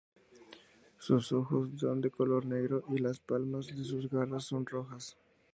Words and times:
Sus 0.97 1.31
ojos 1.31 1.69
son 1.77 2.01
de 2.01 2.09
color 2.09 2.47
negro 2.47 2.83
y 2.89 2.97
las 2.97 3.19
palmas 3.19 3.67
de 3.67 3.83
sus 3.83 4.09
garras 4.09 4.45
son 4.45 4.65
rojas. 4.65 5.15